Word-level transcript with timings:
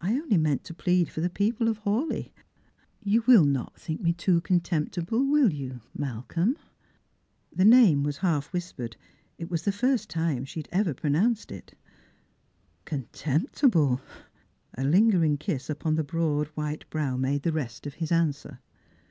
I 0.00 0.12
only 0.14 0.38
meant 0.38 0.64
to 0.64 0.72
plead 0.72 1.10
for 1.10 1.20
the 1.20 1.28
people 1.28 1.68
of 1.68 1.80
Hawleigh. 1.82 2.30
Tou 3.06 3.20
wiU 3.24 3.46
not 3.46 3.78
think 3.78 4.00
me 4.00 4.14
too 4.14 4.40
contempti 4.40 5.04
ble, 5.04 5.22
will 5.26 5.52
you, 5.52 5.82
Malcolm?" 5.94 6.56
The 7.54 7.66
name 7.66 8.02
was 8.02 8.16
half 8.24 8.50
whispered. 8.54 8.96
It 9.36 9.50
was 9.50 9.64
the 9.64 9.70
first 9.70 10.08
time 10.08 10.46
she 10.46 10.60
had 10.60 10.70
ever 10.72 10.94
pronounced 10.94 11.52
it." 11.52 11.76
Contemptible 12.86 13.96
1" 13.96 14.00
A 14.78 14.84
lingering 14.88 15.36
kiss 15.36 15.68
upon 15.68 15.96
the 15.96 16.02
broad 16.02 16.46
white 16.54 16.88
brow 16.88 17.18
made 17.18 17.42
the 17.42 17.52
rest 17.52 17.86
of 17.86 17.92
his 18.00 18.10
answer. 18.10 18.60